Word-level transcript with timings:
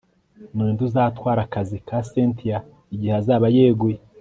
Ninde 0.55 0.81
uzatwara 0.87 1.39
akazi 1.45 1.77
ka 1.87 1.97
Cynthia 2.09 2.57
igihe 2.93 3.13
azaba 3.21 3.45
yeguye 3.55 3.97